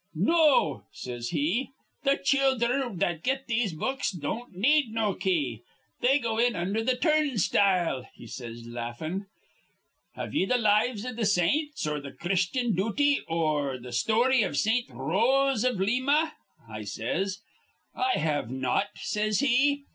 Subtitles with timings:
[0.15, 1.69] 'No,' says he,
[2.03, 5.61] 'th' childher that'll get these books don't need no key.
[5.99, 9.27] They go in under th' turnstile,' he says, laughin'.
[10.15, 14.57] 'Have ye th' Lives iv th' Saints, or the Christyan Dooty, or th' Story iv
[14.57, 16.33] Saint Rose iv Lima?'
[16.67, 17.41] I says.
[17.93, 19.83] 'I have not,' says he.